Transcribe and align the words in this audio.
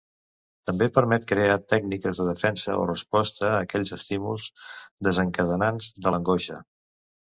També, 0.69 0.87
permet 0.95 1.27
crear 1.31 1.57
tècniques 1.73 2.23
de 2.23 2.27
defensa 2.31 2.79
o 2.85 2.89
resposta 2.93 3.55
aquells 3.61 3.95
estímuls 4.01 4.51
desencadenants 5.13 5.97
de 6.05 6.19
l'angoixa. 6.23 6.65